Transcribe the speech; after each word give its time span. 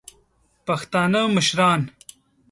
پښتانه 0.67 1.21
مشران 1.35 1.81